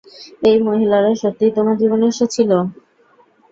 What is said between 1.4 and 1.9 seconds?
তোমার